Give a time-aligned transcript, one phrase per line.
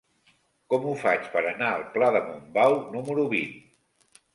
[0.73, 3.59] Com ho faig per anar al pla de Montbau número vint?